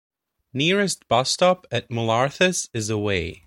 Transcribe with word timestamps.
Nearest 0.51 1.07
bus 1.07 1.29
stop 1.29 1.67
at 1.69 1.89
Mollarthes 1.91 2.67
is 2.73 2.89
away. 2.89 3.39